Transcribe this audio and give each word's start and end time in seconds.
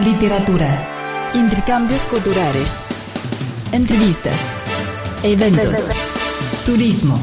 literatura, 0.00 1.32
intercambios 1.34 2.02
culturales, 2.06 2.82
entrevistas, 3.72 4.36
eventos, 5.24 5.90
turismo, 6.64 7.20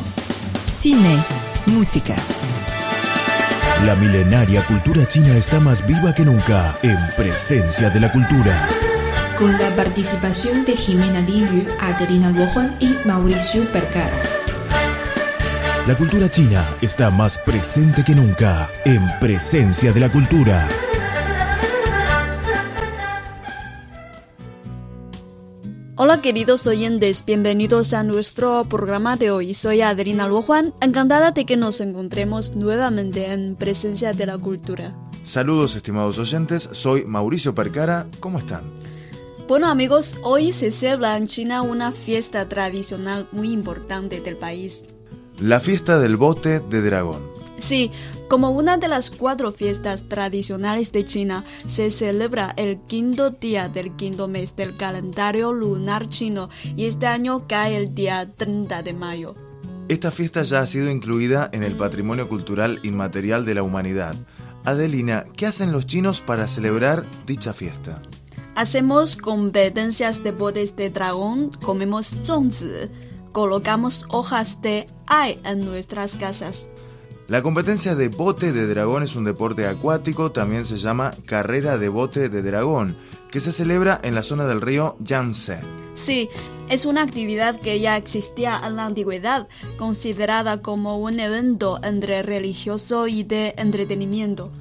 cine, 0.67 1.23
música. 1.67 2.15
La 3.85 3.95
milenaria 3.95 4.61
cultura 4.65 5.07
china 5.07 5.37
está 5.37 5.61
más 5.61 5.85
viva 5.87 6.13
que 6.13 6.25
nunca 6.25 6.77
en 6.81 6.97
presencia 7.15 7.89
de 7.89 7.99
la 8.01 8.11
cultura. 8.11 8.67
Con 9.37 9.53
la 9.57 9.73
participación 9.75 10.65
de 10.65 10.75
Jimena 10.75 11.21
Liu, 11.21 11.65
Adelina 11.79 12.29
Luojuan 12.29 12.75
y 12.81 12.95
Mauricio 13.05 13.63
Percara. 13.71 14.17
La 15.87 15.95
cultura 15.95 16.29
china 16.29 16.65
está 16.81 17.09
más 17.09 17.37
presente 17.37 18.03
que 18.03 18.15
nunca 18.15 18.69
en 18.83 19.01
presencia 19.19 19.93
de 19.93 19.99
la 20.01 20.09
cultura. 20.09 20.67
Hola 26.15 26.21
queridos 26.21 26.65
oyentes, 26.65 27.25
bienvenidos 27.25 27.93
a 27.93 28.01
nuestro 28.01 28.63
programa 28.63 29.17
de 29.17 29.31
hoy. 29.31 29.53
Soy 29.53 29.81
Adelina 29.81 30.29
Luojuan, 30.29 30.73
encantada 30.79 31.31
de 31.31 31.45
que 31.45 31.57
nos 31.57 31.81
encontremos 31.81 32.55
nuevamente 32.55 33.33
en 33.33 33.57
presencia 33.57 34.13
de 34.13 34.25
la 34.25 34.37
cultura. 34.37 34.95
Saludos 35.25 35.75
estimados 35.75 36.17
oyentes, 36.17 36.69
soy 36.71 37.03
Mauricio 37.03 37.53
Percara, 37.53 38.07
¿cómo 38.21 38.39
están? 38.39 38.63
Bueno 39.49 39.67
amigos, 39.67 40.15
hoy 40.23 40.53
se 40.53 40.71
celebra 40.71 41.17
en 41.17 41.27
China 41.27 41.63
una 41.63 41.91
fiesta 41.91 42.47
tradicional 42.47 43.27
muy 43.33 43.51
importante 43.51 44.21
del 44.21 44.37
país. 44.37 44.85
La 45.41 45.59
fiesta 45.59 45.99
del 45.99 46.15
bote 46.15 46.61
de 46.61 46.81
dragón. 46.81 47.23
Sí, 47.59 47.91
como 48.29 48.51
una 48.51 48.77
de 48.77 48.87
las 48.87 49.11
cuatro 49.11 49.51
fiestas 49.51 50.07
tradicionales 50.09 50.91
de 50.91 51.05
China, 51.05 51.45
se 51.67 51.91
celebra 51.91 52.53
el 52.57 52.79
quinto 52.87 53.29
día 53.29 53.69
del 53.69 53.95
quinto 53.95 54.27
mes 54.27 54.55
del 54.55 54.75
calendario 54.75 55.53
lunar 55.53 56.09
chino 56.09 56.49
y 56.75 56.85
este 56.85 57.05
año 57.05 57.47
cae 57.47 57.77
el 57.77 57.93
día 57.93 58.31
30 58.35 58.83
de 58.83 58.93
mayo. 58.93 59.35
Esta 59.87 60.09
fiesta 60.09 60.41
ya 60.41 60.59
ha 60.59 60.67
sido 60.67 60.89
incluida 60.89 61.49
en 61.53 61.63
el 61.63 61.77
patrimonio 61.77 62.27
cultural 62.27 62.79
inmaterial 62.81 63.45
de 63.45 63.53
la 63.53 63.63
humanidad. 63.63 64.15
Adelina, 64.63 65.25
¿qué 65.37 65.45
hacen 65.45 65.71
los 65.71 65.85
chinos 65.85 66.21
para 66.21 66.47
celebrar 66.47 67.05
dicha 67.27 67.53
fiesta? 67.53 68.01
Hacemos 68.55 69.15
competencias 69.15 70.23
de 70.23 70.31
botes 70.31 70.75
de 70.75 70.89
dragón, 70.89 71.51
comemos 71.61 72.11
zongzi, 72.23 72.89
colocamos 73.31 74.07
hojas 74.09 74.61
de 74.61 74.87
ai 75.05 75.39
en 75.43 75.59
nuestras 75.65 76.15
casas. 76.15 76.69
La 77.27 77.41
competencia 77.41 77.95
de 77.95 78.09
bote 78.09 78.53
de 78.53 78.67
dragón 78.67 79.01
es 79.01 79.15
un 79.15 79.23
deporte 79.23 79.65
acuático, 79.65 80.31
también 80.31 80.63
se 80.63 80.77
llama 80.77 81.11
carrera 81.25 81.79
de 81.79 81.89
bote 81.89 82.29
de 82.29 82.43
dragón, 82.43 82.95
que 83.31 83.39
se 83.39 83.51
celebra 83.51 83.99
en 84.03 84.13
la 84.13 84.21
zona 84.21 84.45
del 84.45 84.61
río 84.61 84.95
Yangtze. 84.99 85.57
Sí, 85.95 86.29
es 86.69 86.85
una 86.85 87.01
actividad 87.01 87.59
que 87.59 87.79
ya 87.79 87.97
existía 87.97 88.61
en 88.63 88.75
la 88.75 88.85
antigüedad, 88.85 89.47
considerada 89.79 90.61
como 90.61 90.99
un 90.99 91.19
evento 91.19 91.79
entre 91.81 92.21
religioso 92.21 93.07
y 93.07 93.23
de 93.23 93.55
entretenimiento. 93.57 94.51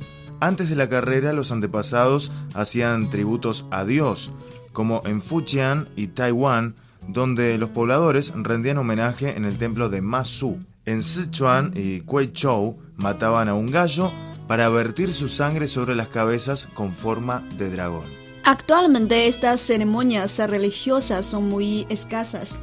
Antes 0.41 0.71
de 0.71 0.77
la 0.77 0.89
carrera, 0.89 1.35
los 1.35 1.53
antepasados 1.53 2.33
hacían 2.55 3.11
tributos 3.11 3.67
a 3.71 3.85
Dios, 3.85 4.33
como 4.73 5.03
en 5.05 5.21
Fujian 5.21 5.91
y 5.97 6.07
Taiwán, 6.07 6.77
donde 7.09 7.59
los 7.59 7.69
pobladores 7.69 8.33
rendían 8.35 8.79
homenaje 8.79 9.37
en 9.37 9.45
el 9.45 9.59
templo 9.59 9.91
de 9.91 10.01
Masu. 10.01 10.59
En 10.87 11.03
Sichuan 11.03 11.73
y 11.75 12.01
Kuei-chou 12.01 12.77
mataban 12.97 13.49
a 13.49 13.55
un 13.55 13.71
gallo 13.71 14.13
para 14.47 14.69
vertir 14.69 15.15
su 15.15 15.29
sangre 15.29 15.67
sobre 15.67 15.97
las 15.97 16.09
cabezas 16.09 16.69
con 16.75 16.93
forma 16.93 17.43
de 17.57 17.71
dragón. 17.71 18.05
Actualmente 18.45 19.27
estas 19.27 19.63
ceremonias 19.63 20.39
religiosas 20.39 21.25
son 21.25 21.49
muy 21.49 21.87
escasas, 21.89 22.59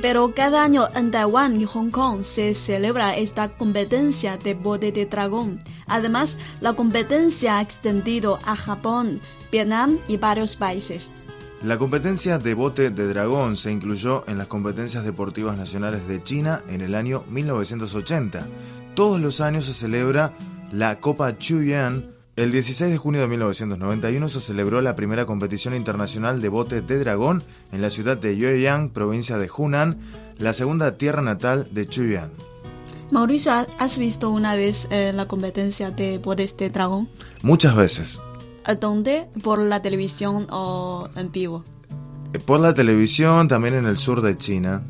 pero 0.00 0.32
cada 0.32 0.62
año 0.62 0.86
en 0.94 1.10
Taiwán 1.10 1.60
y 1.60 1.64
Hong 1.64 1.90
Kong 1.90 2.22
se 2.22 2.54
celebra 2.54 3.16
esta 3.16 3.48
competencia 3.48 4.36
de 4.36 4.54
bote 4.54 4.92
de 4.92 5.06
dragón. 5.06 5.58
Además, 5.88 6.38
la 6.60 6.74
competencia 6.74 7.58
ha 7.58 7.62
extendido 7.62 8.38
a 8.46 8.54
Japón, 8.54 9.20
Vietnam 9.50 9.98
y 10.06 10.16
varios 10.16 10.54
países. 10.54 11.10
La 11.64 11.78
competencia 11.78 12.36
de 12.36 12.52
bote 12.52 12.90
de 12.90 13.08
dragón 13.08 13.56
se 13.56 13.72
incluyó 13.72 14.22
en 14.28 14.36
las 14.36 14.48
competencias 14.48 15.02
deportivas 15.02 15.56
nacionales 15.56 16.06
de 16.06 16.22
China 16.22 16.60
en 16.68 16.82
el 16.82 16.94
año 16.94 17.24
1980. 17.30 18.46
Todos 18.94 19.18
los 19.18 19.40
años 19.40 19.64
se 19.64 19.72
celebra 19.72 20.34
la 20.72 21.00
Copa 21.00 21.38
Chuyan. 21.38 22.10
El 22.36 22.52
16 22.52 22.92
de 22.92 22.98
junio 22.98 23.22
de 23.22 23.28
1991 23.28 24.28
se 24.28 24.42
celebró 24.42 24.82
la 24.82 24.94
primera 24.94 25.24
competición 25.24 25.74
internacional 25.74 26.42
de 26.42 26.50
bote 26.50 26.82
de 26.82 26.98
dragón 26.98 27.42
en 27.72 27.80
la 27.80 27.88
ciudad 27.88 28.18
de 28.18 28.36
Yueyang, 28.36 28.90
provincia 28.90 29.38
de 29.38 29.48
Hunan, 29.56 30.00
la 30.36 30.52
segunda 30.52 30.98
tierra 30.98 31.22
natal 31.22 31.68
de 31.70 31.88
Chuyan. 31.88 32.28
Mauricio, 33.10 33.66
¿has 33.78 33.96
visto 33.96 34.28
una 34.28 34.54
vez 34.54 34.86
eh, 34.90 35.12
la 35.14 35.26
competencia 35.28 35.90
de 35.90 36.18
botes 36.18 36.58
de 36.58 36.68
dragón? 36.68 37.08
Muchas 37.40 37.74
veces. 37.74 38.20
¿A 38.64 38.74
dónde? 38.76 39.28
¿Por 39.42 39.58
la 39.58 39.82
televisión 39.82 40.46
o 40.50 41.08
en 41.16 41.30
vivo? 41.30 41.64
Eh, 42.32 42.38
Por 42.38 42.60
la 42.60 42.74
televisión, 42.74 43.46
también 43.48 43.74
en 43.74 43.86
el 43.86 43.98
sur 43.98 44.22
de 44.22 44.36
China. 44.36 44.82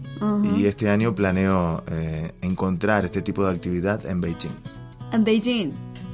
Y 0.56 0.64
este 0.66 0.88
año 0.88 1.14
planeo 1.14 1.82
eh, 1.90 2.32
encontrar 2.40 3.04
este 3.04 3.20
tipo 3.20 3.44
de 3.44 3.52
actividad 3.52 4.04
en 4.06 4.20
Beijing. 4.20 4.52
En 5.12 5.22
Beijing. 5.24 5.72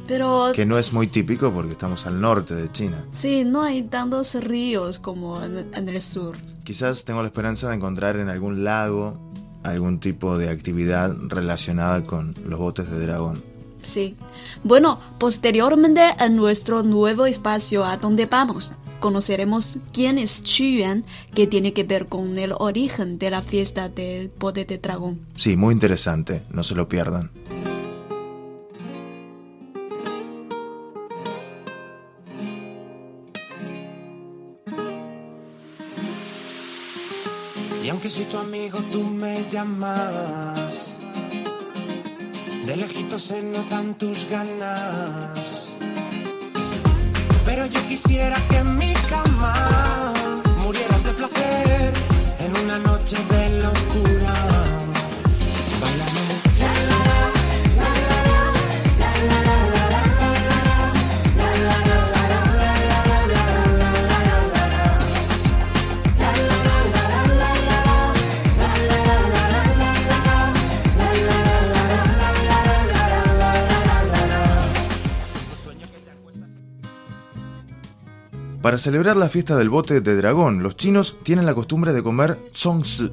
Pero 0.08 0.50
Que 0.54 0.66
no 0.66 0.76
es 0.78 0.92
muy 0.92 1.06
típico 1.06 1.52
porque 1.52 1.72
estamos 1.72 2.04
al 2.06 2.20
norte 2.20 2.54
de 2.56 2.72
China. 2.72 3.04
sí, 3.12 3.44
no 3.44 3.62
hay 3.62 3.82
tantos 3.82 4.34
ríos 4.34 4.98
como 4.98 5.40
en, 5.42 5.72
en 5.72 5.88
el 5.88 6.02
sur. 6.02 6.36
Quizás 6.64 7.04
tengo 7.04 7.20
la 7.22 7.28
esperanza 7.28 7.68
de 7.68 7.76
encontrar 7.76 8.16
en 8.16 8.28
algún 8.28 8.64
lago 8.64 9.16
algún 9.62 10.00
tipo 10.00 10.36
de 10.38 10.48
actividad 10.48 11.14
relacionada 11.28 12.02
con 12.02 12.34
los 12.48 12.58
botes 12.58 12.90
de 12.90 12.98
dragón. 12.98 13.42
Sí. 13.82 14.16
Bueno, 14.62 14.98
posteriormente 15.18 16.02
en 16.18 16.36
nuestro 16.36 16.82
nuevo 16.82 17.26
espacio 17.26 17.84
a 17.84 17.96
donde 17.96 18.26
vamos, 18.26 18.72
conoceremos 19.00 19.78
quién 19.92 20.18
es 20.18 20.42
Yuan, 20.42 21.04
que 21.34 21.46
tiene 21.46 21.72
que 21.72 21.84
ver 21.84 22.06
con 22.06 22.38
el 22.38 22.52
origen 22.56 23.18
de 23.18 23.30
la 23.30 23.42
fiesta 23.42 23.88
del 23.88 24.30
bote 24.38 24.64
de 24.64 24.78
dragón. 24.78 25.20
Sí, 25.36 25.56
muy 25.56 25.74
interesante, 25.74 26.42
no 26.50 26.62
se 26.62 26.74
lo 26.74 26.88
pierdan. 26.88 27.30
Y 37.82 37.88
aunque 37.88 38.10
soy 38.10 38.24
tu 38.26 38.36
amigo, 38.36 38.78
tú 38.92 39.02
me 39.02 39.42
llamas. 39.50 40.89
De 42.66 42.76
lejitos 42.76 43.22
se 43.22 43.42
notan 43.42 43.94
tus 43.94 44.28
ganas. 44.30 45.68
Pero 47.44 47.66
yo 47.66 47.80
quisiera 47.88 48.36
que 48.48 48.56
en 48.58 48.76
mi 48.78 48.92
cama 49.08 50.12
murieras 50.62 51.02
de 51.04 51.12
placer 51.12 51.94
en 52.38 52.56
una 52.64 52.78
noche 52.78 53.16
de 53.30 53.62
locura. 53.62 53.79
Para 78.70 78.78
celebrar 78.78 79.16
la 79.16 79.28
fiesta 79.28 79.56
del 79.56 79.68
bote 79.68 80.00
de 80.00 80.14
dragón, 80.14 80.62
los 80.62 80.76
chinos 80.76 81.18
tienen 81.24 81.44
la 81.44 81.56
costumbre 81.56 81.92
de 81.92 82.04
comer 82.04 82.38
zongzi. 82.54 83.10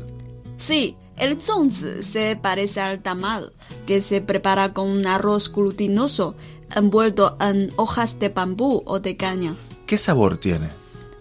Sí, 0.55 0.95
el 1.15 1.41
zongzi 1.41 2.03
se 2.03 2.37
parece 2.39 2.79
al 2.79 3.01
tamal, 3.01 3.53
que 3.87 3.99
se 4.01 4.21
prepara 4.21 4.75
con 4.75 4.87
un 4.87 5.07
arroz 5.07 5.51
glutinoso 5.51 6.35
envuelto 6.75 7.37
en 7.39 7.71
hojas 7.75 8.19
de 8.19 8.29
bambú 8.29 8.83
o 8.85 8.99
de 8.99 9.17
caña. 9.17 9.55
¿Qué 9.87 9.97
sabor 9.97 10.37
tiene? 10.37 10.69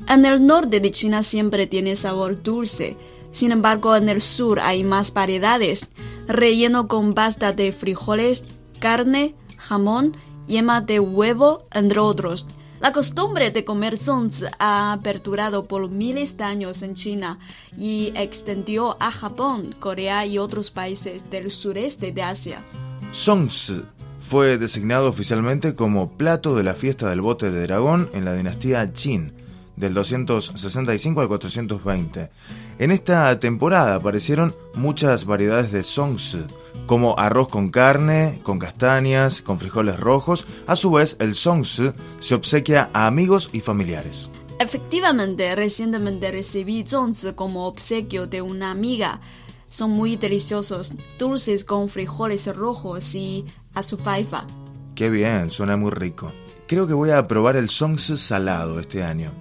En 0.06 0.26
el 0.26 0.46
norte 0.46 0.80
de 0.80 0.90
China 0.90 1.22
siempre 1.22 1.66
tiene 1.66 1.96
sabor 1.96 2.42
dulce. 2.42 2.98
Sin 3.32 3.52
embargo, 3.52 3.96
en 3.96 4.10
el 4.10 4.20
sur 4.20 4.60
hay 4.60 4.84
más 4.84 5.14
variedades, 5.14 5.88
relleno 6.28 6.88
con 6.88 7.14
pasta 7.14 7.54
de 7.54 7.72
frijoles, 7.72 8.44
carne, 8.80 9.34
jamón, 9.56 10.14
yema 10.46 10.82
de 10.82 11.00
huevo, 11.00 11.66
entre 11.72 12.00
otros. 12.00 12.46
La 12.78 12.92
costumbre 12.92 13.50
de 13.50 13.64
comer 13.64 13.96
zongzi 13.96 14.44
ha 14.58 14.98
perdurado 15.02 15.66
por 15.66 15.88
miles 15.88 16.36
de 16.36 16.44
años 16.44 16.82
en 16.82 16.94
China 16.94 17.38
y 17.76 18.12
extendió 18.14 18.96
a 19.00 19.10
Japón, 19.10 19.74
Corea 19.80 20.26
y 20.26 20.36
otros 20.38 20.70
países 20.70 21.30
del 21.30 21.50
sureste 21.50 22.12
de 22.12 22.22
Asia. 22.22 22.62
Zongzi 23.14 23.82
fue 24.20 24.58
designado 24.58 25.08
oficialmente 25.08 25.74
como 25.74 26.10
plato 26.18 26.54
de 26.54 26.64
la 26.64 26.74
fiesta 26.74 27.08
del 27.08 27.22
bote 27.22 27.50
de 27.50 27.62
dragón 27.62 28.10
en 28.12 28.24
la 28.24 28.34
dinastía 28.34 28.92
Qin. 28.92 29.32
del 29.76 29.94
265 29.94 31.20
al 31.20 31.28
420. 31.28 32.30
En 32.78 32.90
esta 32.90 33.38
temporada 33.38 33.94
aparecieron 33.94 34.54
muchas 34.74 35.24
variedades 35.24 35.72
de 35.72 35.82
songsu, 35.82 36.46
como 36.86 37.18
arroz 37.18 37.48
con 37.48 37.70
carne, 37.70 38.40
con 38.42 38.58
castañas, 38.58 39.42
con 39.42 39.58
frijoles 39.58 39.98
rojos. 39.98 40.46
A 40.66 40.76
su 40.76 40.90
vez, 40.90 41.16
el 41.20 41.34
songsu 41.34 41.92
se 42.20 42.34
obsequia 42.34 42.90
a 42.92 43.06
amigos 43.06 43.50
y 43.52 43.60
familiares. 43.60 44.30
Efectivamente, 44.58 45.54
recientemente 45.54 46.30
recibí 46.30 46.84
zongzi 46.86 47.32
como 47.34 47.66
obsequio 47.66 48.26
de 48.26 48.42
una 48.42 48.70
amiga. 48.70 49.20
Son 49.68 49.90
muy 49.90 50.16
deliciosos, 50.16 50.94
dulces 51.18 51.64
con 51.64 51.88
frijoles 51.88 52.54
rojos 52.54 53.14
y 53.14 53.44
azufaifa. 53.74 54.46
Qué 54.94 55.10
bien, 55.10 55.50
suena 55.50 55.76
muy 55.76 55.90
rico. 55.90 56.32
Creo 56.66 56.86
que 56.86 56.94
voy 56.94 57.10
a 57.10 57.26
probar 57.28 57.56
el 57.56 57.68
songsu 57.68 58.16
salado 58.16 58.80
este 58.80 59.02
año. 59.02 59.32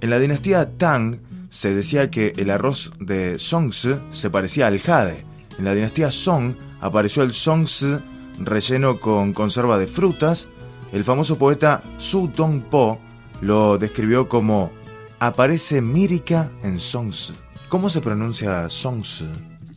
En 0.00 0.10
la 0.10 0.18
dinastía 0.18 0.76
Tang 0.76 1.20
se 1.50 1.74
decía 1.74 2.10
que 2.10 2.32
el 2.36 2.50
arroz 2.50 2.90
de 2.98 3.38
songsu 3.38 4.00
se 4.10 4.28
parecía 4.30 4.66
al 4.66 4.80
jade. 4.80 5.24
En 5.58 5.64
la 5.64 5.74
dinastía 5.74 6.10
Song 6.10 6.54
apareció 6.80 7.22
el 7.22 7.34
songsu 7.34 8.00
relleno 8.38 8.98
con 8.98 9.32
conserva 9.32 9.78
de 9.78 9.86
frutas. 9.86 10.48
El 10.92 11.04
famoso 11.04 11.38
poeta 11.38 11.82
Su 11.98 12.28
Dongpo 12.28 12.98
lo 13.40 13.78
describió 13.78 14.28
como 14.28 14.70
aparece 15.18 15.80
mírica 15.80 16.50
en 16.62 16.80
Songzi. 16.80 17.32
¿Cómo 17.68 17.88
se 17.88 18.00
pronuncia 18.00 18.68
Songzi? 18.68 19.26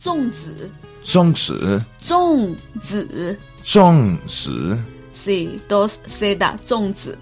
Zongzi. 0.00 0.52
Songzi. 1.02 1.54
Zongzi. 2.04 3.06
Songzi. 3.62 4.52
Sí, 5.12 5.62
dos 5.68 6.00
Z, 6.06 6.58
zongzi. 6.66 7.12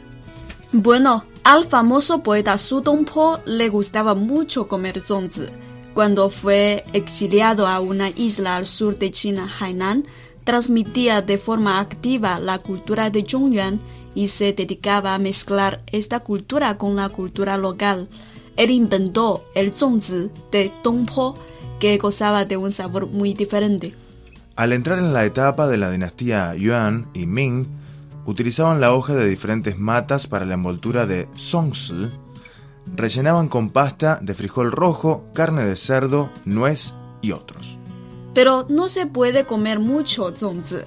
Bueno, 0.73 1.25
al 1.45 1.65
famoso 1.65 2.23
poeta 2.23 2.59
Su 2.59 2.81
Dongpo 2.81 3.39
le 3.47 3.69
gustaba 3.69 4.15
mucho 4.15 4.67
comer 4.67 5.01
zongzi. 5.01 5.47
Cuando 5.95 6.29
fue 6.29 6.85
exiliado 6.93 7.69
a 7.69 7.79
una 7.79 8.11
isla 8.11 8.57
al 8.57 8.67
sur 8.67 8.99
de 8.99 9.13
China, 9.13 9.49
Hainan, 9.61 10.05
transmitía 10.43 11.23
de 11.23 11.39
forma 11.39 11.79
activa 11.79 12.41
la 12.41 12.59
cultura 12.59 13.11
de 13.11 13.25
Zhongyuan 13.25 13.79
y 14.13 14.27
se 14.27 14.53
dedicaba 14.53 15.15
a 15.15 15.19
mezclar 15.21 15.83
esta 15.87 16.19
cultura 16.21 16.79
con 16.79 16.97
la 16.97 17.11
cultura 17.11 17.57
local. 17.57 18.09
Él 18.57 18.71
inventó 18.71 19.45
el 19.55 19.73
zongzi 19.73 20.31
de 20.51 20.73
Dongpo, 20.83 21.37
que 21.79 21.97
gozaba 21.99 22.45
de 22.45 22.57
un 22.57 22.73
sabor 22.73 23.07
muy 23.07 23.33
diferente. 23.33 23.95
Al 24.57 24.73
entrar 24.73 24.99
en 24.99 25.13
la 25.13 25.25
etapa 25.25 25.69
de 25.69 25.79
la 25.79 25.91
dinastía 25.91 26.57
Yuan 26.57 27.07
y 27.15 27.27
Ming, 27.27 27.67
utilizaban 28.27 28.81
la 28.81 28.93
hoja 28.93 29.15
de 29.15 29.29
diferentes 29.29 29.79
matas 29.79 30.27
para 30.27 30.45
la 30.45 30.55
envoltura 30.55 31.07
de 31.07 31.29
songzi, 31.37 32.11
rellenaban 32.87 33.49
con 33.49 33.71
pasta 33.71 34.19
de 34.23 34.35
frijol 34.35 34.73
rojo, 34.73 35.25
carne 35.35 35.65
de 35.65 35.77
cerdo, 35.77 36.31
nuez 36.45 36.95
y 37.23 37.33
otros. 37.33 37.79
Pero 38.35 38.67
no 38.69 38.89
se 38.89 39.07
puede 39.07 39.45
comer 39.45 39.79
mucho 39.79 40.35
zongzi 40.37 40.79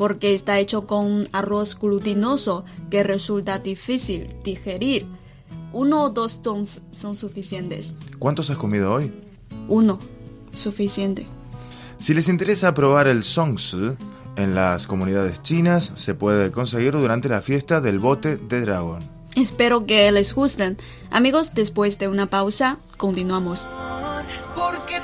porque 0.00 0.34
está 0.34 0.58
hecho 0.58 0.86
con 0.86 1.28
arroz 1.32 1.78
glutinoso 1.78 2.64
que 2.90 3.02
resulta 3.02 3.58
difícil 3.58 4.34
digerir. 4.42 5.06
Uno 5.72 6.04
o 6.04 6.08
dos 6.10 6.40
tons 6.40 6.80
son 6.90 7.14
suficientes. 7.14 7.94
¿Cuántos 8.18 8.48
has 8.48 8.56
comido 8.56 8.94
hoy? 8.94 9.12
Uno, 9.68 9.98
suficiente. 10.52 11.26
Si 11.98 12.14
les 12.14 12.30
interesa 12.30 12.72
probar 12.72 13.08
el 13.08 13.22
songsu, 13.22 13.94
en 14.36 14.54
las 14.54 14.86
comunidades 14.86 15.42
chinas 15.42 15.92
se 15.96 16.14
puede 16.14 16.50
conseguir 16.50 16.92
durante 16.92 17.28
la 17.28 17.42
fiesta 17.42 17.82
del 17.82 17.98
bote 17.98 18.38
de 18.38 18.62
dragón. 18.62 19.19
Espero 19.40 19.86
que 19.86 20.12
les 20.12 20.34
gusten. 20.34 20.76
Amigos, 21.10 21.54
después 21.54 21.98
de 21.98 22.08
una 22.08 22.26
pausa, 22.26 22.76
continuamos. 22.98 23.66
Porque 24.54 25.00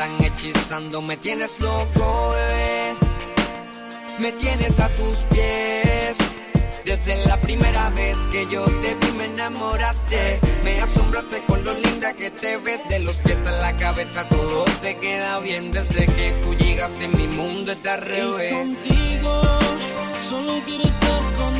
están 0.00 0.24
hechizando. 0.24 1.02
Me 1.02 1.16
tienes 1.18 1.60
loco, 1.60 2.30
bebé. 2.30 2.94
Me 4.18 4.32
tienes 4.32 4.80
a 4.80 4.88
tus 4.88 5.18
pies. 5.30 6.16
Desde 6.86 7.24
la 7.26 7.36
primera 7.36 7.90
vez 7.90 8.16
que 8.32 8.46
yo 8.46 8.64
te 8.64 8.94
vi 8.94 9.12
me 9.18 9.26
enamoraste 9.26 10.40
Me 10.64 10.80
asombraste 10.80 11.42
con 11.46 11.62
lo 11.62 11.74
linda 11.74 12.14
que 12.14 12.30
te 12.30 12.56
ves 12.56 12.80
De 12.88 12.98
los 13.00 13.14
pies 13.16 13.46
a 13.46 13.50
la 13.52 13.76
cabeza 13.76 14.26
todo 14.28 14.64
te 14.80 14.96
queda 14.96 15.38
bien 15.40 15.70
Desde 15.70 16.06
que 16.06 16.32
tú 16.42 16.54
llegaste 16.54 17.06
mi 17.08 17.28
mundo 17.28 17.72
está 17.72 17.94
al 17.94 18.00
revés 18.00 18.50
y 18.50 18.54
contigo, 18.54 19.42
solo 20.26 20.62
quiero 20.64 20.84
estar 20.84 21.22
contigo 21.36 21.59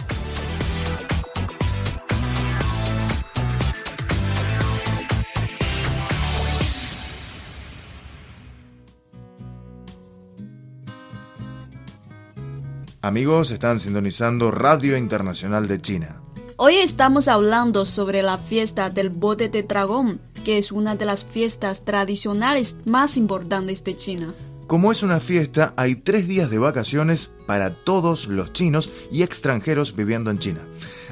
Amigos, 13.03 13.49
están 13.49 13.79
sintonizando 13.79 14.51
Radio 14.51 14.95
Internacional 14.95 15.67
de 15.67 15.81
China. 15.81 16.21
Hoy 16.55 16.75
estamos 16.75 17.27
hablando 17.27 17.83
sobre 17.85 18.21
la 18.21 18.37
fiesta 18.37 18.91
del 18.91 19.09
bote 19.09 19.49
de 19.49 19.63
dragón, 19.63 20.21
que 20.45 20.59
es 20.59 20.71
una 20.71 20.95
de 20.95 21.05
las 21.05 21.25
fiestas 21.25 21.83
tradicionales 21.83 22.75
más 22.85 23.17
importantes 23.17 23.83
de 23.83 23.95
China. 23.95 24.35
Como 24.67 24.91
es 24.91 25.01
una 25.01 25.19
fiesta, 25.19 25.73
hay 25.77 25.95
tres 25.95 26.27
días 26.27 26.51
de 26.51 26.59
vacaciones 26.59 27.31
para 27.47 27.73
todos 27.73 28.27
los 28.27 28.53
chinos 28.53 28.91
y 29.11 29.23
extranjeros 29.23 29.95
viviendo 29.95 30.29
en 30.29 30.37
China. 30.37 30.61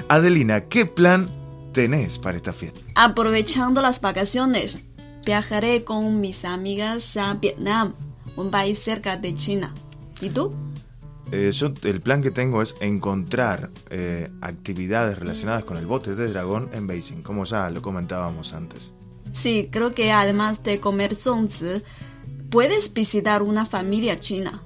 Adelina, 0.08 0.68
¿qué 0.68 0.86
plan 0.86 1.28
tenés 1.72 2.20
para 2.20 2.36
esta 2.36 2.52
fiesta? 2.52 2.78
Aprovechando 2.94 3.82
las 3.82 4.00
vacaciones, 4.00 4.78
viajaré 5.26 5.82
con 5.82 6.20
mis 6.20 6.44
amigas 6.44 7.16
a 7.16 7.34
Vietnam, 7.34 7.94
un 8.36 8.52
país 8.52 8.78
cerca 8.78 9.16
de 9.16 9.34
China. 9.34 9.74
¿Y 10.20 10.30
tú? 10.30 10.54
Eh, 11.32 11.50
yo 11.52 11.72
el 11.84 12.00
plan 12.00 12.22
que 12.22 12.30
tengo 12.30 12.60
es 12.60 12.74
encontrar 12.80 13.70
eh, 13.90 14.30
actividades 14.40 15.18
relacionadas 15.18 15.64
con 15.64 15.76
el 15.76 15.86
bote 15.86 16.14
de 16.14 16.28
dragón 16.28 16.70
en 16.72 16.86
Beijing, 16.86 17.22
como 17.22 17.44
ya 17.44 17.70
lo 17.70 17.82
comentábamos 17.82 18.52
antes. 18.52 18.92
Sí, 19.32 19.68
creo 19.70 19.94
que 19.94 20.10
además 20.10 20.62
de 20.64 20.80
comer 20.80 21.14
zongzi, 21.14 21.82
puedes 22.50 22.92
visitar 22.92 23.42
una 23.42 23.64
familia 23.64 24.18
china. 24.18 24.62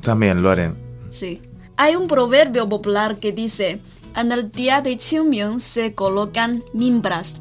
También 0.00 0.42
lo 0.42 0.50
haré. 0.50 0.72
Sí. 1.10 1.42
Hay 1.76 1.94
un 1.94 2.08
proverbio 2.08 2.68
popular 2.68 3.18
que 3.20 3.32
dice, 3.32 3.80
en 4.16 4.32
el 4.32 4.50
día 4.50 4.80
de 4.80 4.96
Qingming 4.96 5.60
se 5.60 5.94
colocan 5.94 6.64
mimbras 6.72 7.40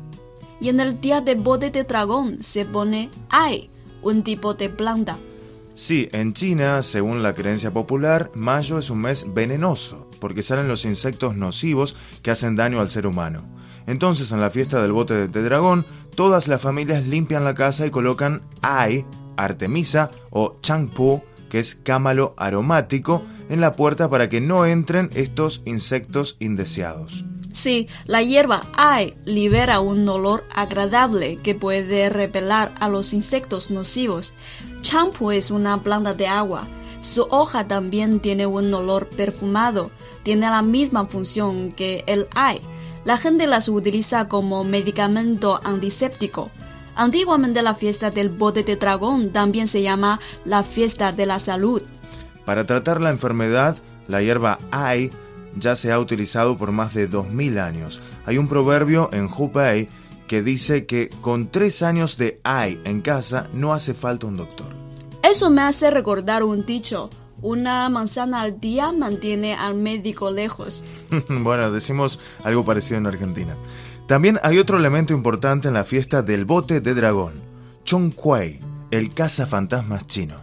y 0.60 0.70
en 0.70 0.80
el 0.80 1.00
día 1.00 1.22
de 1.22 1.36
bote 1.36 1.70
de 1.70 1.84
dragón 1.84 2.44
se 2.44 2.66
pone 2.66 3.10
ai, 3.30 3.70
un 4.02 4.24
tipo 4.24 4.54
de 4.54 4.70
planta. 4.70 5.18
Sí, 5.78 6.10
en 6.12 6.34
China, 6.34 6.82
según 6.82 7.22
la 7.22 7.36
creencia 7.36 7.72
popular, 7.72 8.32
mayo 8.34 8.80
es 8.80 8.90
un 8.90 9.02
mes 9.02 9.32
venenoso, 9.32 10.10
porque 10.20 10.42
salen 10.42 10.68
los 10.68 10.86
insectos 10.86 11.36
nocivos 11.36 11.96
que 12.24 12.32
hacen 12.32 12.56
daño 12.56 12.80
al 12.80 12.90
ser 12.90 13.06
humano. 13.06 13.48
Entonces, 13.86 14.32
en 14.32 14.42
la 14.42 14.50
fiesta 14.50 14.82
del 14.82 14.92
bote 14.92 15.28
de 15.28 15.44
dragón, 15.44 15.86
todas 16.16 16.48
las 16.48 16.64
familias 16.64 17.06
limpian 17.06 17.44
la 17.44 17.54
casa 17.54 17.86
y 17.86 17.92
colocan 17.92 18.42
ai, 18.64 19.06
artemisa 19.38 20.10
o 20.32 20.58
changpu, 20.64 21.22
que 21.48 21.60
es 21.60 21.76
cámalo 21.76 22.34
aromático, 22.38 23.24
en 23.48 23.62
la 23.62 23.74
puerta 23.74 24.10
para 24.10 24.30
que 24.30 24.42
no 24.42 24.66
entren 24.66 25.12
estos 25.14 25.62
insectos 25.66 26.38
indeseados. 26.40 27.24
Sí, 27.58 27.88
la 28.06 28.22
hierba 28.22 28.62
ai 28.74 29.16
libera 29.26 29.80
un 29.80 30.08
olor 30.08 30.46
agradable 30.54 31.38
que 31.38 31.56
puede 31.56 32.08
repeler 32.10 32.72
a 32.80 32.88
los 32.88 33.14
insectos 33.14 33.72
nocivos. 33.72 34.36
Champu 34.88 35.32
es 35.32 35.52
una 35.52 35.84
planta 35.84 36.14
de 36.14 36.28
agua. 36.28 36.66
Su 37.02 37.28
hoja 37.30 37.68
también 37.68 38.22
tiene 38.22 38.46
un 38.46 38.74
olor 38.74 39.10
perfumado. 39.10 39.92
Tiene 40.24 40.50
la 40.50 40.62
misma 40.62 41.08
función 41.08 41.74
que 41.74 42.06
el 42.08 42.30
ai. 42.34 42.62
La 43.04 43.18
gente 43.18 43.48
las 43.48 43.68
utiliza 43.68 44.30
como 44.30 44.64
medicamento 44.64 45.60
antiséptico. 45.62 46.52
Antiguamente 46.96 47.62
la 47.64 47.76
fiesta 47.76 48.12
del 48.12 48.30
bote 48.30 48.64
de 48.64 48.78
dragón 48.78 49.34
también 49.34 49.68
se 49.68 49.82
llama 49.82 50.22
la 50.46 50.64
fiesta 50.64 51.12
de 51.12 51.26
la 51.26 51.40
salud. 51.40 51.82
Para 52.46 52.66
tratar 52.66 53.02
la 53.02 53.10
enfermedad, 53.10 53.76
la 54.08 54.22
hierba 54.22 54.58
ai 54.72 55.12
ya 55.58 55.76
se 55.76 55.92
ha 55.92 56.00
utilizado 56.00 56.56
por 56.56 56.72
más 56.72 56.94
de 56.94 57.08
2000 57.08 57.60
años. 57.60 58.02
Hay 58.26 58.38
un 58.38 58.48
proverbio 58.48 59.10
en 59.12 59.26
Hubei 59.26 59.90
que 60.28 60.44
dice 60.44 60.86
que 60.86 61.10
con 61.22 61.48
tres 61.48 61.82
años 61.82 62.18
de 62.18 62.40
ai 62.46 62.80
en 62.86 63.02
casa 63.02 63.50
no 63.52 63.74
hace 63.74 63.94
falta 63.94 64.28
un 64.28 64.38
doctor. 64.38 64.77
Eso 65.38 65.52
me 65.52 65.62
hace 65.62 65.92
recordar 65.92 66.42
un 66.42 66.66
dicho. 66.66 67.12
Una 67.44 67.88
manzana 67.90 68.42
al 68.42 68.60
día 68.60 68.92
mantiene 68.92 69.54
al 69.54 69.76
médico 69.76 70.32
lejos. 70.32 70.84
bueno, 71.30 71.70
decimos 71.70 72.20
algo 72.44 72.66
parecido 72.66 72.98
en 72.98 73.06
Argentina. 73.06 73.56
También 74.08 74.40
hay 74.42 74.58
otro 74.58 74.80
elemento 74.80 75.14
importante 75.14 75.68
en 75.68 75.76
la 75.76 75.84
fiesta 75.84 76.24
del 76.24 76.46
bote 76.46 76.82
de 76.82 76.96
dragón, 76.96 77.34
Chongquei, 77.84 78.60
el 78.90 79.14
cazafantasmas 79.14 80.08
chino. 80.08 80.42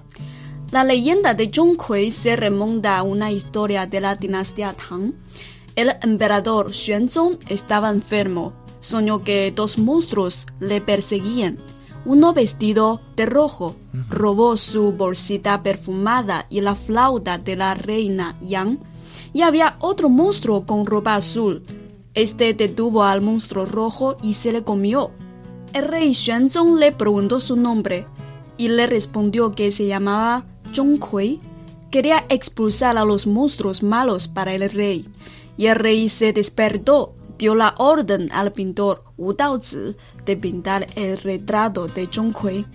La 0.71 0.85
leyenda 0.85 1.35
de 1.35 1.51
Zhonghui 1.53 2.13
se 2.13 2.37
remonta 2.37 2.97
a 2.97 3.03
una 3.03 3.33
historia 3.33 3.89
de 3.89 4.01
la 4.01 4.15
dinastía 4.15 4.75
Tang. 4.75 5.13
El 5.75 5.91
emperador 6.03 6.71
Xuanzong 6.73 7.41
estaba 7.49 7.91
enfermo. 7.91 8.53
Soñó 8.79 9.25
que 9.25 9.53
dos 9.53 9.77
monstruos 9.77 10.47
le 10.61 10.81
perseguían. 10.81 11.59
Uno 12.05 12.35
vestido 12.35 13.01
de 13.17 13.27
rojo 13.27 13.77
robó 14.09 14.57
su 14.57 14.93
bolsita 14.93 15.63
perfumada 15.63 16.47
y 16.51 16.61
la 16.61 16.75
flauta 16.75 17.39
de 17.39 17.57
la 17.57 17.75
reina 17.75 18.37
Yang. 18.43 18.79
Y 19.33 19.43
había 19.43 19.77
otro 19.81 20.09
monstruo 20.09 20.67
con 20.67 20.87
ropa 20.87 21.17
azul. 21.17 21.65
Este 22.15 22.55
detuvo 22.55 23.05
al 23.05 23.21
monstruo 23.21 23.65
rojo 23.65 24.17
y 24.23 24.35
se 24.35 24.53
le 24.53 24.63
comió. 24.63 25.11
El 25.73 25.89
rey 25.89 26.15
Xuanzong 26.15 26.79
le 26.79 26.93
preguntó 26.93 27.41
su 27.41 27.57
nombre 27.57 28.07
y 28.57 28.69
le 28.69 28.87
respondió 28.87 29.53
que 29.53 29.73
se 29.73 29.87
llamaba 29.87 30.45
Zhonghui 30.73 31.41
quería 31.95 32.25
expulsar 32.29 32.99
a 32.99 33.05
los 33.05 33.29
monstruos 33.29 33.85
malos 33.85 34.27
para 34.27 34.53
el 34.53 34.69
rey, 34.69 35.07
y 35.57 35.67
el 35.67 35.77
rey 35.77 36.09
se 36.09 36.33
despertó, 36.33 37.15
dio 37.39 37.55
la 37.55 37.75
orden 37.79 38.31
al 38.33 38.53
pintor 38.53 39.05
Wu 39.17 39.35
Daozi 39.35 39.97
de 40.25 40.37
pintar 40.37 40.87
el 40.97 41.19
retrato 41.19 41.87
de 41.87 42.09
Zhonghui. 42.11 42.67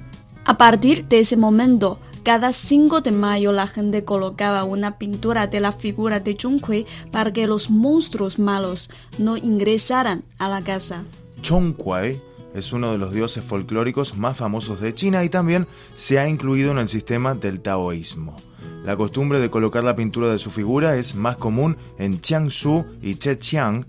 A 0.45 0.57
partir 0.57 1.07
de 1.07 1.19
ese 1.19 1.37
momento, 1.37 1.99
cada 2.23 2.53
5 2.53 3.01
de 3.01 3.11
mayo 3.11 3.51
la 3.51 3.67
gente 3.67 4.03
colocaba 4.03 4.63
una 4.63 4.97
pintura 4.97 5.47
de 5.47 5.59
la 5.59 5.71
figura 5.71 6.19
de 6.19 6.35
Zhonghui 6.39 6.85
para 7.11 7.31
que 7.31 7.47
los 7.47 7.69
monstruos 7.69 8.39
malos 8.39 8.89
no 9.17 9.37
ingresaran 9.37 10.23
a 10.37 10.49
la 10.49 10.61
casa. 10.61 11.03
Chongquai 11.41 12.21
es 12.53 12.73
uno 12.73 12.91
de 12.91 12.97
los 12.97 13.13
dioses 13.13 13.43
folclóricos 13.43 14.17
más 14.17 14.37
famosos 14.37 14.79
de 14.79 14.93
China 14.93 15.23
y 15.23 15.29
también 15.29 15.67
se 15.95 16.19
ha 16.19 16.27
incluido 16.27 16.71
en 16.71 16.79
el 16.79 16.89
sistema 16.89 17.35
del 17.35 17.61
taoísmo. 17.61 18.35
La 18.83 18.97
costumbre 18.97 19.39
de 19.39 19.49
colocar 19.49 19.83
la 19.83 19.95
pintura 19.95 20.29
de 20.29 20.39
su 20.39 20.51
figura 20.51 20.95
es 20.95 21.15
más 21.15 21.37
común 21.37 21.77
en 21.97 22.21
Jiangsu 22.21 22.85
y 23.01 23.15
Zhejiang. 23.15 23.85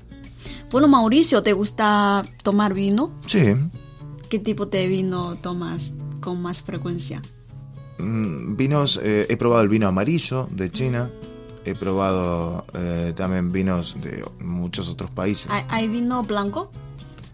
Bueno, 0.71 0.89
Mauricio, 0.89 1.43
¿te 1.43 1.53
gusta 1.53 2.25
tomar 2.43 2.75
vino? 2.75 3.13
Sí. 3.27 3.55
¿Qué 4.29 4.39
tipo 4.39 4.67
de 4.67 4.87
vino 4.87 5.37
tomas 5.37 5.95
con 6.21 6.41
más 6.41 6.63
frecuencia? 6.63 7.23
Mm, 7.99 8.57
vinos, 8.57 9.01
eh, 9.03 9.27
he 9.29 9.37
probado 9.37 9.63
el 9.63 9.69
vino 9.69 9.89
amarillo 9.89 10.49
de 10.51 10.71
China, 10.71 11.11
he 11.65 11.75
probado 11.75 12.65
eh, 12.75 13.13
también 13.17 13.53
vinos 13.53 13.97
de 14.01 14.25
muchos 14.41 14.89
otros 14.89 15.11
países. 15.11 15.49
¿Hay, 15.51 15.65
hay 15.69 15.89
vino 15.89 16.23
blanco? 16.23 16.71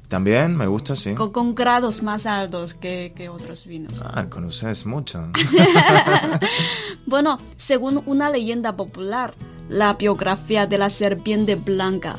También 0.08 0.56
me 0.56 0.66
gusta, 0.68 0.94
sí. 0.94 1.14
Con, 1.14 1.32
con 1.32 1.54
grados 1.54 2.02
más 2.02 2.26
altos 2.26 2.75
que, 2.75 3.12
que 3.16 3.28
otros 3.28 3.66
vinos. 3.66 4.04
Ah, 4.04 4.28
conoces 4.28 4.86
mucho. 4.86 5.28
Bueno, 7.06 7.38
según 7.56 8.02
una 8.06 8.30
leyenda 8.30 8.76
popular, 8.76 9.34
la 9.68 9.94
biografía 9.94 10.66
de 10.66 10.76
la 10.76 10.90
serpiente 10.90 11.54
blanca. 11.54 12.16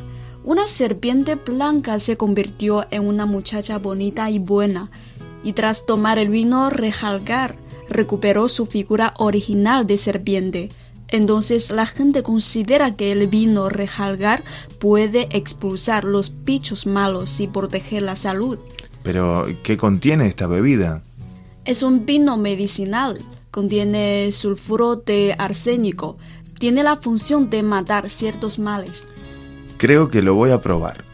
Una 0.47 0.65
serpiente 0.65 1.35
blanca 1.35 1.99
se 1.99 2.15
convirtió 2.15 2.85
en 2.89 3.05
una 3.05 3.25
muchacha 3.25 3.79
bonita 3.79 4.29
y 4.29 4.39
buena, 4.39 4.89
y 5.43 5.51
tras 5.51 5.85
tomar 5.85 6.19
el 6.19 6.29
vino 6.29 6.69
rejalgar, 6.69 7.57
recuperó 7.89 8.47
su 8.47 8.65
figura 8.65 9.13
original 9.17 9.85
de 9.85 9.97
serpiente. 9.97 10.69
Entonces 11.09 11.69
la 11.69 11.85
gente 11.85 12.23
considera 12.23 12.95
que 12.95 13.11
el 13.11 13.27
vino 13.27 13.67
rejalgar 13.67 14.41
puede 14.79 15.27
expulsar 15.31 16.05
los 16.05 16.45
bichos 16.45 16.85
malos 16.85 17.41
y 17.41 17.47
proteger 17.47 18.03
la 18.03 18.15
salud. 18.15 18.57
Pero, 19.03 19.47
¿qué 19.63 19.75
contiene 19.75 20.27
esta 20.27 20.47
bebida? 20.47 21.03
Es 21.65 21.83
un 21.83 22.05
vino 22.05 22.37
medicinal, 22.37 23.19
contiene 23.51 24.31
sulfuro 24.31 24.95
de 24.95 25.35
arsénico, 25.37 26.17
tiene 26.57 26.83
la 26.83 26.95
función 26.95 27.49
de 27.49 27.63
matar 27.63 28.09
ciertos 28.09 28.59
males. 28.59 29.09
Creo 29.77 30.09
que 30.09 30.21
lo 30.21 30.33
voy 30.33 30.51
a 30.51 30.61
probar. 30.61 31.05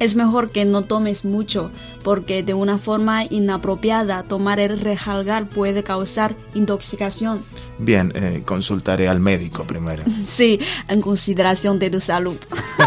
Es 0.00 0.14
mejor 0.14 0.50
que 0.50 0.64
no 0.64 0.82
tomes 0.82 1.24
mucho, 1.24 1.70
porque 2.04 2.42
de 2.44 2.54
una 2.54 2.78
forma 2.78 3.24
inapropiada 3.24 4.22
tomar 4.22 4.60
el 4.60 4.78
rejalgar 4.78 5.48
puede 5.48 5.82
causar 5.82 6.36
intoxicación. 6.54 7.42
Bien, 7.78 8.12
eh, 8.14 8.42
consultaré 8.44 9.08
al 9.08 9.20
médico 9.20 9.64
primero. 9.64 10.04
Sí, 10.26 10.60
en 10.88 11.00
consideración 11.00 11.78
de 11.78 11.90
tu 11.90 12.00
salud. 12.00 12.36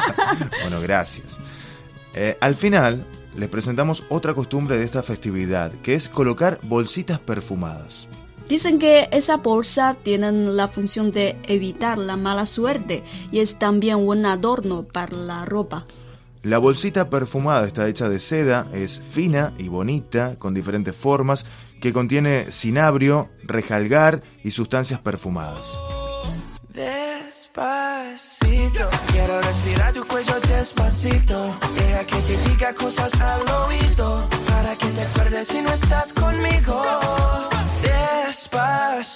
bueno, 0.61 0.79
gracias. 0.81 1.39
Eh, 2.13 2.37
al 2.39 2.55
final, 2.55 3.05
les 3.35 3.49
presentamos 3.49 4.05
otra 4.09 4.33
costumbre 4.33 4.77
de 4.77 4.85
esta 4.85 5.03
festividad, 5.03 5.71
que 5.83 5.95
es 5.95 6.07
colocar 6.07 6.59
bolsitas 6.63 7.19
perfumadas. 7.19 8.07
Dicen 8.51 8.79
que 8.79 9.07
esa 9.13 9.37
bolsa 9.37 9.95
tiene 10.03 10.29
la 10.29 10.67
función 10.67 11.13
de 11.13 11.37
evitar 11.43 11.97
la 11.97 12.17
mala 12.17 12.45
suerte 12.45 13.01
y 13.31 13.39
es 13.39 13.57
también 13.57 14.05
un 14.05 14.25
adorno 14.25 14.83
para 14.83 15.15
la 15.15 15.45
ropa. 15.45 15.87
La 16.43 16.57
bolsita 16.57 17.09
perfumada 17.09 17.65
está 17.65 17.87
hecha 17.87 18.09
de 18.09 18.19
seda, 18.19 18.67
es 18.73 19.01
fina 19.09 19.53
y 19.57 19.69
bonita, 19.69 20.35
con 20.37 20.53
diferentes 20.53 20.93
formas, 20.93 21.45
que 21.79 21.93
contiene 21.93 22.51
cinabrio, 22.51 23.29
rejalgar 23.43 24.21
y 24.43 24.51
sustancias 24.51 24.99
perfumadas. 24.99 25.73
Despacito, 26.73 27.29
quiero 29.13 29.41
respirar 29.43 29.93
tu 29.93 30.05
cuello 30.05 30.37
despacito. 30.41 31.55
Deja 31.73 32.05
que 32.05 32.17
te 32.17 32.49
diga 32.49 32.75
cosas 32.75 33.13
al 33.21 33.47
oído, 33.47 34.27
para 34.45 34.75
que 34.75 34.87
te 34.87 35.03
acuerdes 35.03 35.47
si 35.47 35.61
no 35.61 35.71
estás 35.71 36.11
conmigo. 36.11 36.80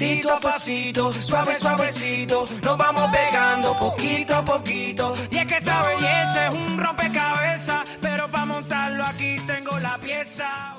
Pasito 0.00 0.32
a 0.32 0.40
pasito, 0.40 1.12
suave, 1.12 1.58
suavecito, 1.60 2.46
nos 2.64 2.78
vamos 2.78 3.02
pegando 3.12 3.78
poquito 3.78 4.34
a 4.34 4.42
poquito. 4.42 5.12
Y 5.30 5.36
es 5.36 5.46
que 5.46 5.56
esa 5.58 5.82
belleza 5.82 6.46
es 6.46 6.54
un 6.54 6.78
rompecabezas, 6.78 7.82
pero 8.00 8.30
para 8.30 8.46
montarlo 8.46 9.04
aquí 9.04 9.36
tengo 9.46 9.78
la 9.78 9.98
pieza. 9.98 10.78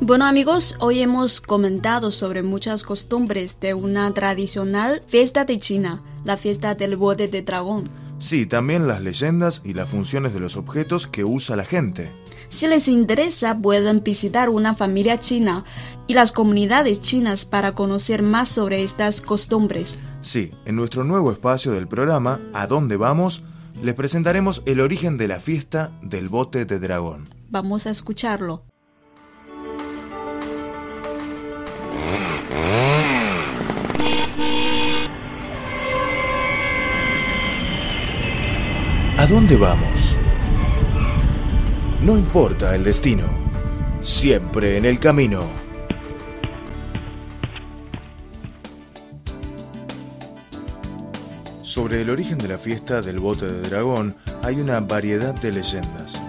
Bueno 0.00 0.24
amigos, 0.24 0.74
hoy 0.80 1.00
hemos 1.00 1.40
comentado 1.40 2.10
sobre 2.10 2.42
muchas 2.42 2.82
costumbres 2.82 3.60
de 3.60 3.74
una 3.74 4.12
tradicional 4.12 5.00
fiesta 5.06 5.44
de 5.44 5.60
China, 5.60 6.02
la 6.24 6.36
fiesta 6.36 6.74
del 6.74 6.96
bote 6.96 7.28
de 7.28 7.42
dragón. 7.42 7.88
Sí, 8.18 8.46
también 8.46 8.88
las 8.88 9.00
leyendas 9.00 9.62
y 9.64 9.74
las 9.74 9.88
funciones 9.88 10.34
de 10.34 10.40
los 10.40 10.56
objetos 10.56 11.06
que 11.06 11.22
usa 11.22 11.54
la 11.54 11.64
gente. 11.64 12.10
Si 12.50 12.66
les 12.66 12.88
interesa, 12.88 13.56
pueden 13.56 14.02
visitar 14.02 14.48
una 14.48 14.74
familia 14.74 15.18
china 15.18 15.64
y 16.10 16.14
las 16.14 16.32
comunidades 16.32 17.00
chinas 17.00 17.44
para 17.44 17.76
conocer 17.76 18.24
más 18.24 18.48
sobre 18.48 18.82
estas 18.82 19.20
costumbres. 19.20 20.00
Sí, 20.22 20.50
en 20.64 20.74
nuestro 20.74 21.04
nuevo 21.04 21.30
espacio 21.30 21.70
del 21.70 21.86
programa, 21.86 22.40
¿A 22.52 22.66
dónde 22.66 22.96
vamos? 22.96 23.44
Les 23.80 23.94
presentaremos 23.94 24.64
el 24.66 24.80
origen 24.80 25.16
de 25.18 25.28
la 25.28 25.38
fiesta 25.38 25.92
del 26.02 26.28
bote 26.28 26.64
de 26.64 26.80
dragón. 26.80 27.28
Vamos 27.48 27.86
a 27.86 27.90
escucharlo. 27.90 28.64
¿A 39.16 39.26
dónde 39.28 39.56
vamos? 39.56 40.18
No 42.02 42.18
importa 42.18 42.74
el 42.74 42.82
destino, 42.82 43.26
siempre 44.00 44.76
en 44.76 44.86
el 44.86 44.98
camino. 44.98 45.59
Sobre 51.70 52.00
el 52.00 52.10
origen 52.10 52.36
de 52.36 52.48
la 52.48 52.58
fiesta 52.58 53.00
del 53.00 53.20
bote 53.20 53.46
de 53.46 53.60
dragón 53.60 54.16
hay 54.42 54.56
una 54.56 54.80
variedad 54.80 55.32
de 55.34 55.52
leyendas. 55.52 56.20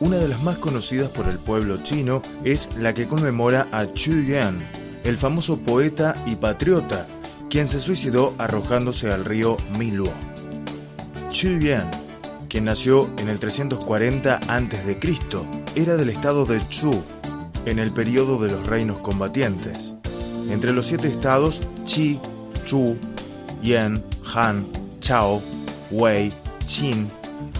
Una 0.00 0.16
de 0.16 0.26
las 0.26 0.42
más 0.42 0.58
conocidas 0.58 1.08
por 1.08 1.28
el 1.28 1.38
pueblo 1.38 1.84
chino 1.84 2.20
es 2.42 2.68
la 2.76 2.92
que 2.92 3.06
conmemora 3.06 3.68
a 3.70 3.86
Chu 3.92 4.24
Yuan, 4.24 4.58
el 5.04 5.16
famoso 5.16 5.60
poeta 5.60 6.20
y 6.26 6.34
patriota, 6.34 7.06
quien 7.48 7.68
se 7.68 7.78
suicidó 7.78 8.34
arrojándose 8.38 9.12
al 9.12 9.24
río 9.24 9.56
Miluo. 9.78 10.12
Chu 11.30 11.60
Yuan, 11.60 11.88
quien 12.48 12.64
nació 12.64 13.08
en 13.18 13.28
el 13.28 13.38
340 13.38 14.34
a.C., 14.48 14.98
era 15.76 15.94
del 15.94 16.10
estado 16.10 16.44
de 16.44 16.60
Chu, 16.70 17.04
en 17.66 17.78
el 17.78 17.92
periodo 17.92 18.36
de 18.42 18.50
los 18.50 18.66
reinos 18.66 19.00
combatientes. 19.00 19.94
Entre 20.50 20.72
los 20.72 20.88
siete 20.88 21.06
estados, 21.06 21.62
Qi, 21.86 22.18
Chu, 22.64 22.98
Yan, 23.62 24.02
Han, 24.34 24.66
Chao, 25.08 25.40
Wei, 25.90 26.30
Qin, 26.66 27.10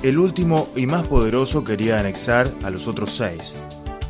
el 0.03 0.19
último 0.19 0.69
y 0.77 0.85
más 0.85 1.07
poderoso 1.07 1.65
quería 1.65 1.99
anexar 1.99 2.47
a 2.63 2.69
los 2.69 2.87
otros 2.89 3.11
seis. 3.11 3.57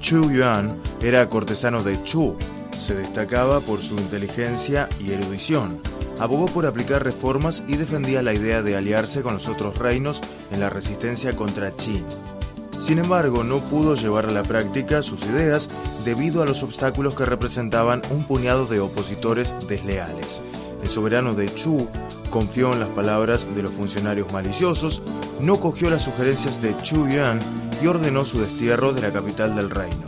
Chu 0.01 0.29
Yuan 0.29 0.77
era 1.01 1.29
cortesano 1.31 1.85
de 1.85 2.03
Chu, 2.03 2.37
se 2.77 2.97
destacaba 2.97 3.61
por 3.61 3.81
su 3.85 3.95
inteligencia 3.95 4.89
y 4.99 5.13
erudición. 5.13 5.81
Abogó 6.19 6.47
por 6.47 6.67
aplicar 6.67 7.05
reformas 7.05 7.63
y 7.69 7.77
defendía 7.77 8.23
la 8.23 8.35
idea 8.35 8.61
de 8.63 8.75
aliarse 8.75 9.23
con 9.23 9.35
los 9.35 9.47
otros 9.47 9.79
reinos 9.79 10.21
en 10.51 10.59
la 10.59 10.69
resistencia 10.69 11.37
contra 11.37 11.71
Qin. 11.71 12.05
Sin 12.81 12.99
embargo, 12.99 13.45
no 13.45 13.61
pudo 13.61 13.95
llevar 13.95 14.27
a 14.27 14.33
la 14.33 14.43
práctica 14.43 15.01
sus 15.01 15.23
ideas 15.23 15.71
debido 16.05 16.43
a 16.43 16.45
los 16.45 16.65
obstáculos 16.65 17.15
que 17.15 17.25
representaban 17.25 18.03
un 18.11 18.25
puñado 18.25 18.67
de 18.67 18.81
opositores 18.81 19.55
desleales. 19.69 20.43
El 20.83 20.89
soberano 20.89 21.35
de 21.35 21.55
Chu 21.55 21.89
confió 22.29 22.73
en 22.73 22.81
las 22.81 22.89
palabras 22.91 23.47
de 23.55 23.63
los 23.63 23.73
funcionarios 23.73 24.33
maliciosos, 24.33 25.03
no 25.41 25.61
cogió 25.61 25.91
las 25.91 26.03
sugerencias 26.03 26.61
de 26.63 26.77
Chu 26.79 27.09
Yuan 27.09 27.39
y 27.83 27.87
ordenó 27.87 28.25
su 28.25 28.41
destierro 28.41 28.93
de 28.93 29.03
la 29.03 29.13
capital 29.13 29.57
del 29.57 29.71
reino. 29.71 30.05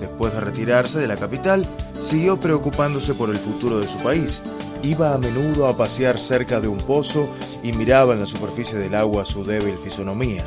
Después 0.00 0.32
de 0.32 0.40
retirarse 0.40 0.98
de 0.98 1.08
la 1.08 1.16
capital, 1.16 1.66
siguió 1.98 2.38
preocupándose 2.38 3.14
por 3.14 3.30
el 3.30 3.36
futuro 3.36 3.78
de 3.78 3.88
su 3.88 3.98
país. 3.98 4.42
Iba 4.82 5.14
a 5.14 5.18
menudo 5.18 5.66
a 5.66 5.76
pasear 5.76 6.18
cerca 6.18 6.60
de 6.60 6.68
un 6.68 6.78
pozo 6.78 7.28
y 7.62 7.72
miraba 7.72 8.12
en 8.12 8.20
la 8.20 8.26
superficie 8.26 8.78
del 8.78 8.94
agua 8.94 9.24
su 9.24 9.44
débil 9.44 9.76
fisonomía. 9.78 10.44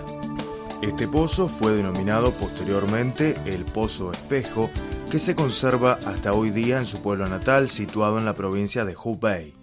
Este 0.82 1.08
pozo 1.08 1.50
fue 1.50 1.74
denominado 1.74 2.32
posteriormente 2.32 3.36
el 3.46 3.66
Pozo 3.66 4.12
Espejo, 4.12 4.70
que 5.12 5.20
se 5.20 5.36
conserva 5.36 6.00
hasta 6.06 6.32
hoy 6.32 6.52
día 6.52 6.78
en 6.78 6.86
su 6.86 7.02
pueblo 7.02 7.28
natal 7.28 7.70
situado 7.70 8.18
en 8.18 8.24
la 8.24 8.34
provincia 8.34 8.86
de 8.86 8.96
Hubei. 8.96 9.59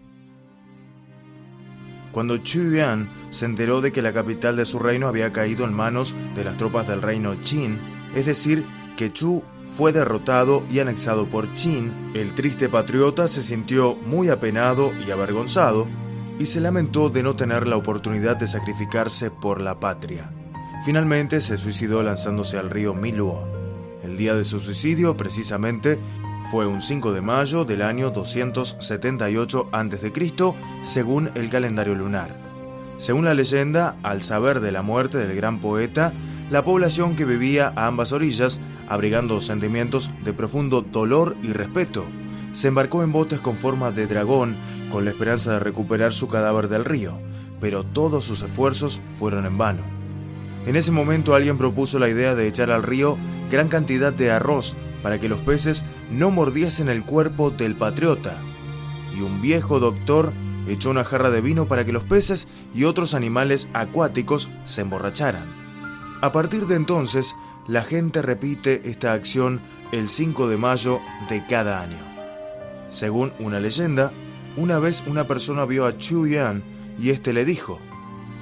Cuando 2.16 2.38
Chu 2.38 2.70
Yuan 2.70 3.10
se 3.28 3.44
enteró 3.44 3.82
de 3.82 3.92
que 3.92 4.00
la 4.00 4.14
capital 4.14 4.56
de 4.56 4.64
su 4.64 4.78
reino 4.78 5.06
había 5.06 5.32
caído 5.32 5.66
en 5.66 5.74
manos 5.74 6.16
de 6.34 6.44
las 6.44 6.56
tropas 6.56 6.88
del 6.88 7.02
reino 7.02 7.38
Qin, 7.42 7.78
es 8.14 8.24
decir, 8.24 8.66
que 8.96 9.12
Chu 9.12 9.42
fue 9.76 9.92
derrotado 9.92 10.64
y 10.70 10.78
anexado 10.78 11.28
por 11.28 11.52
Qin, 11.52 12.12
el 12.14 12.32
triste 12.32 12.70
patriota 12.70 13.28
se 13.28 13.42
sintió 13.42 13.96
muy 13.96 14.30
apenado 14.30 14.94
y 15.06 15.10
avergonzado 15.10 15.88
y 16.38 16.46
se 16.46 16.62
lamentó 16.62 17.10
de 17.10 17.22
no 17.22 17.36
tener 17.36 17.66
la 17.66 17.76
oportunidad 17.76 18.38
de 18.38 18.46
sacrificarse 18.46 19.30
por 19.30 19.60
la 19.60 19.78
patria. 19.78 20.32
Finalmente 20.86 21.42
se 21.42 21.58
suicidó 21.58 22.02
lanzándose 22.02 22.56
al 22.56 22.70
río 22.70 22.94
Miluo. 22.94 23.46
El 24.02 24.16
día 24.16 24.34
de 24.34 24.46
su 24.46 24.58
suicidio, 24.58 25.18
precisamente, 25.18 25.98
fue 26.50 26.66
un 26.66 26.80
5 26.80 27.12
de 27.12 27.20
mayo 27.20 27.64
del 27.64 27.82
año 27.82 28.10
278 28.10 29.68
a.C., 29.72 30.12
según 30.82 31.30
el 31.34 31.50
calendario 31.50 31.94
lunar. 31.94 32.36
Según 32.98 33.24
la 33.24 33.34
leyenda, 33.34 33.96
al 34.02 34.22
saber 34.22 34.60
de 34.60 34.72
la 34.72 34.82
muerte 34.82 35.18
del 35.18 35.34
gran 35.34 35.60
poeta, 35.60 36.12
la 36.50 36.64
población 36.64 37.16
que 37.16 37.24
vivía 37.24 37.72
a 37.74 37.86
ambas 37.86 38.12
orillas, 38.12 38.60
abrigando 38.88 39.40
sentimientos 39.40 40.10
de 40.24 40.32
profundo 40.32 40.82
dolor 40.82 41.36
y 41.42 41.52
respeto, 41.52 42.04
se 42.52 42.68
embarcó 42.68 43.02
en 43.02 43.12
botes 43.12 43.40
con 43.40 43.56
forma 43.56 43.90
de 43.90 44.06
dragón 44.06 44.56
con 44.90 45.04
la 45.04 45.10
esperanza 45.10 45.52
de 45.52 45.58
recuperar 45.58 46.14
su 46.14 46.28
cadáver 46.28 46.68
del 46.68 46.84
río, 46.84 47.18
pero 47.60 47.84
todos 47.84 48.24
sus 48.24 48.42
esfuerzos 48.42 49.00
fueron 49.12 49.44
en 49.44 49.58
vano. 49.58 49.82
En 50.64 50.76
ese 50.76 50.90
momento 50.90 51.34
alguien 51.34 51.58
propuso 51.58 51.98
la 51.98 52.08
idea 52.08 52.34
de 52.34 52.48
echar 52.48 52.70
al 52.70 52.82
río 52.82 53.18
gran 53.50 53.68
cantidad 53.68 54.12
de 54.12 54.30
arroz 54.30 54.76
para 55.06 55.20
que 55.20 55.28
los 55.28 55.38
peces 55.38 55.84
no 56.10 56.32
mordiesen 56.32 56.88
el 56.88 57.04
cuerpo 57.04 57.50
del 57.50 57.76
patriota. 57.76 58.42
Y 59.16 59.20
un 59.20 59.40
viejo 59.40 59.78
doctor 59.78 60.32
echó 60.66 60.90
una 60.90 61.04
jarra 61.04 61.30
de 61.30 61.40
vino 61.40 61.68
para 61.68 61.84
que 61.84 61.92
los 61.92 62.02
peces 62.02 62.48
y 62.74 62.82
otros 62.82 63.14
animales 63.14 63.68
acuáticos 63.72 64.50
se 64.64 64.80
emborracharan. 64.80 65.46
A 66.22 66.32
partir 66.32 66.66
de 66.66 66.74
entonces, 66.74 67.36
la 67.68 67.82
gente 67.82 68.20
repite 68.20 68.90
esta 68.90 69.12
acción 69.12 69.60
el 69.92 70.08
5 70.08 70.48
de 70.48 70.56
mayo 70.56 70.98
de 71.28 71.46
cada 71.46 71.80
año. 71.80 72.04
Según 72.88 73.32
una 73.38 73.60
leyenda, 73.60 74.12
una 74.56 74.80
vez 74.80 75.04
una 75.06 75.28
persona 75.28 75.66
vio 75.66 75.86
a 75.86 75.96
Chu 75.96 76.26
Yan 76.26 76.64
y 76.98 77.10
este 77.10 77.32
le 77.32 77.44
dijo: 77.44 77.78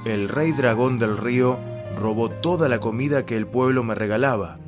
El 0.06 0.30
rey 0.30 0.52
dragón 0.52 0.98
del 0.98 1.18
río 1.18 1.60
robó 1.98 2.30
toda 2.30 2.70
la 2.70 2.80
comida 2.80 3.26
que 3.26 3.36
el 3.36 3.46
pueblo 3.46 3.82
me 3.84 3.94
regalaba. 3.94 4.60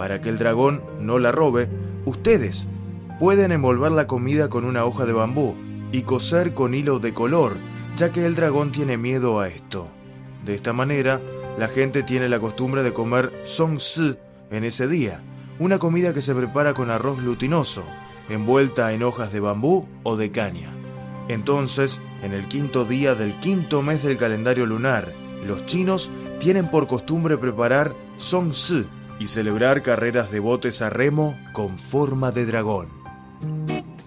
Para 0.00 0.22
que 0.22 0.30
el 0.30 0.38
dragón 0.38 0.82
no 0.98 1.18
la 1.18 1.30
robe, 1.30 1.68
ustedes 2.06 2.68
pueden 3.18 3.52
envolver 3.52 3.92
la 3.92 4.06
comida 4.06 4.48
con 4.48 4.64
una 4.64 4.86
hoja 4.86 5.04
de 5.04 5.12
bambú 5.12 5.54
y 5.92 6.04
coser 6.04 6.54
con 6.54 6.72
hilo 6.72 7.00
de 7.00 7.12
color, 7.12 7.58
ya 7.96 8.10
que 8.10 8.24
el 8.24 8.34
dragón 8.34 8.72
tiene 8.72 8.96
miedo 8.96 9.40
a 9.40 9.48
esto. 9.48 9.88
De 10.42 10.54
esta 10.54 10.72
manera, 10.72 11.20
la 11.58 11.68
gente 11.68 12.02
tiene 12.02 12.30
la 12.30 12.40
costumbre 12.40 12.82
de 12.82 12.94
comer 12.94 13.42
song 13.44 13.78
si 13.78 14.16
en 14.50 14.64
ese 14.64 14.88
día, 14.88 15.22
una 15.58 15.78
comida 15.78 16.14
que 16.14 16.22
se 16.22 16.34
prepara 16.34 16.72
con 16.72 16.88
arroz 16.88 17.18
glutinoso, 17.18 17.84
envuelta 18.30 18.94
en 18.94 19.02
hojas 19.02 19.34
de 19.34 19.40
bambú 19.40 19.86
o 20.02 20.16
de 20.16 20.30
caña. 20.30 20.72
Entonces, 21.28 22.00
en 22.22 22.32
el 22.32 22.48
quinto 22.48 22.86
día 22.86 23.14
del 23.14 23.38
quinto 23.40 23.82
mes 23.82 24.02
del 24.02 24.16
calendario 24.16 24.64
lunar, 24.64 25.12
los 25.46 25.66
chinos 25.66 26.10
tienen 26.38 26.70
por 26.70 26.86
costumbre 26.86 27.36
preparar 27.36 27.94
song 28.16 28.54
si 28.54 28.86
y 29.20 29.26
celebrar 29.26 29.82
carreras 29.82 30.32
de 30.32 30.40
botes 30.40 30.82
a 30.82 30.90
remo 30.90 31.38
con 31.52 31.78
forma 31.78 32.32
de 32.32 32.46
dragón. 32.46 32.88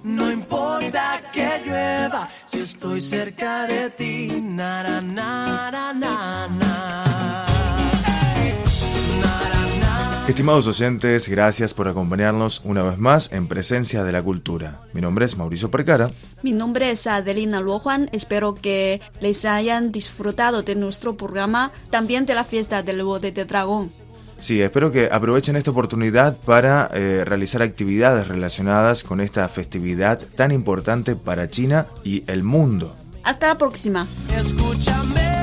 No 0.04 0.30
importa 0.30 1.22
que 1.32 1.62
llueva 1.66 2.28
si 2.46 2.60
estoy 2.60 3.00
cerca 3.00 3.66
de 3.68 3.92
ti. 3.92 4.42
Na, 4.42 5.00
na. 5.02 5.72
Na. 5.94 7.54
Estimados 10.28 10.68
oyentes, 10.68 11.30
gracias 11.30 11.74
por 11.74 11.88
acompañarnos 11.88 12.62
una 12.64 12.82
vez 12.82 12.98
más 12.98 13.32
en 13.34 13.48
Presencia 13.48 14.04
de 14.04 14.12
la 14.14 14.24
Cultura. 14.24 14.80
Mi 14.94 15.02
nombre 15.02 15.26
es 15.26 15.38
Mauricio 15.38 15.70
Percara. 15.70 16.10
Mi 16.42 16.54
nombre 16.54 16.90
es 16.92 17.06
Adelina 17.08 17.62
Luojuan. 17.62 18.10
Espero 18.14 18.56
que 18.56 19.02
les 19.20 19.46
hayan 19.46 19.92
disfrutado 19.92 20.64
de 20.64 20.76
nuestro 20.76 21.18
programa, 21.18 21.72
también 21.90 22.26
de 22.26 22.36
la 22.36 22.46
fiesta 22.46 22.82
del 22.84 23.04
bote 23.04 23.32
de 23.32 23.46
dragón. 23.46 23.92
Sí, 24.44 24.62
espero 24.62 24.92
que 24.92 25.08
aprovechen 25.10 25.56
esta 25.56 25.72
oportunidad 25.72 26.36
para 26.36 26.90
eh, 26.94 27.24
realizar 27.24 27.62
actividades 27.62 28.28
relacionadas 28.28 29.06
con 29.06 29.22
esta 29.22 29.48
festividad 29.48 30.22
tan 30.36 30.52
importante 30.52 31.16
para 31.16 31.50
China 31.50 31.88
y 32.04 32.26
el 32.28 32.44
mundo. 32.44 32.94
Hasta 33.24 33.48
la 33.48 33.58
próxima. 33.58 34.06
Escúchame. 34.38 35.43